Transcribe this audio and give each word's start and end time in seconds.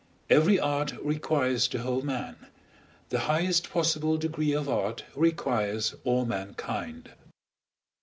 Every 0.31 0.59
art 0.59 0.93
requires 1.03 1.67
the 1.67 1.77
whole 1.77 2.01
man; 2.01 2.47
the 3.09 3.19
highest 3.19 3.69
possible 3.69 4.17
degree 4.17 4.51
of 4.51 4.67
art 4.67 5.03
requires 5.15 5.93
all 6.03 6.25
mankind. 6.25 7.11